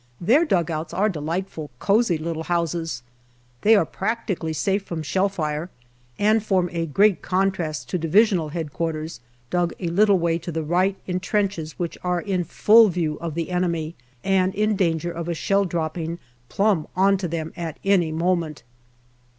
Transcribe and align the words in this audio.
Their 0.19 0.45
dugouts 0.45 0.95
are 0.95 1.09
delight 1.09 1.47
fully 1.47 1.69
cosy 1.77 2.17
little 2.17 2.45
houses; 2.45 3.03
they 3.61 3.75
are 3.75 3.85
practically 3.85 4.51
safe 4.51 4.81
from 4.83 5.03
shell 5.03 5.29
fire 5.29 5.69
and 6.17 6.41
form 6.41 6.71
a 6.73 6.87
great 6.87 7.21
contrast 7.21 7.87
to 7.89 7.99
Divisional 7.99 8.49
H.Q., 8.51 9.07
dug 9.51 9.73
a 9.79 9.89
little 9.89 10.17
way 10.17 10.39
to 10.39 10.51
the 10.51 10.63
right 10.63 10.95
in 11.05 11.19
trenches 11.19 11.77
which 11.77 11.99
are 12.03 12.19
in 12.21 12.43
full 12.45 12.89
view 12.89 13.19
of 13.21 13.35
the 13.35 13.51
enemy 13.51 13.93
and 14.23 14.55
in 14.55 14.75
danger 14.75 15.11
of 15.11 15.27
a 15.29 15.35
shell 15.35 15.65
dropping 15.65 16.17
plumb 16.49 16.87
on 16.95 17.15
to 17.17 17.27
them 17.27 17.53
at 17.55 17.77
any 17.85 18.11
moment. 18.11 18.63